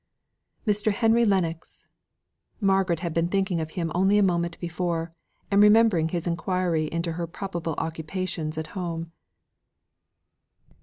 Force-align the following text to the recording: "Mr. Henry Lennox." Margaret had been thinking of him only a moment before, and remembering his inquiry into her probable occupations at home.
"Mr. 0.65 0.91
Henry 0.91 1.23
Lennox." 1.25 1.87
Margaret 2.59 3.01
had 3.01 3.13
been 3.13 3.27
thinking 3.29 3.61
of 3.61 3.69
him 3.77 3.91
only 3.93 4.17
a 4.17 4.23
moment 4.23 4.59
before, 4.59 5.13
and 5.51 5.61
remembering 5.61 6.09
his 6.09 6.25
inquiry 6.25 6.91
into 6.91 7.11
her 7.11 7.27
probable 7.27 7.75
occupations 7.77 8.57
at 8.57 8.67
home. 8.73 9.11